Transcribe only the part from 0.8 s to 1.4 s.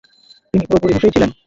হুঁশেই ছিলেন।